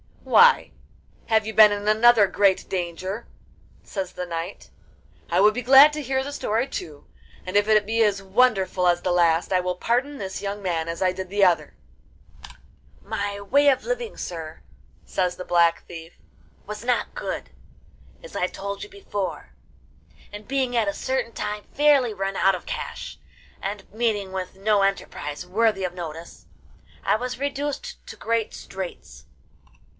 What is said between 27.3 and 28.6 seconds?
reduced to great